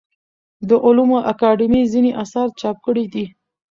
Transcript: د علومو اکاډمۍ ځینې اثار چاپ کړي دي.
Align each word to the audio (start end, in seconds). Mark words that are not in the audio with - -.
د 0.69 0.71
علومو 0.85 1.17
اکاډمۍ 1.31 1.83
ځینې 1.93 2.11
اثار 2.23 2.47
چاپ 2.59 2.77
کړي 2.85 3.05
دي. 3.13 3.25